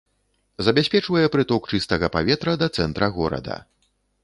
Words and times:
Забяспечвае 0.67 1.25
прыток 1.35 1.69
чыстага 1.77 2.11
паветра 2.17 2.57
да 2.65 2.71
цэнтра 2.79 3.13
горада. 3.21 3.63